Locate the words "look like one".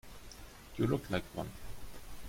0.87-1.51